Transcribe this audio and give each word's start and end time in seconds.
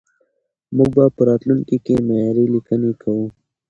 موږ 0.75 0.89
به 0.95 1.05
په 1.15 1.21
راتلونکي 1.29 1.77
کې 1.85 1.93
معياري 2.07 2.45
ليکنې 2.53 2.91
کوو. 3.01 3.25